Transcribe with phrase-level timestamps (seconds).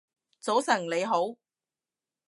[0.39, 1.35] 早晨你好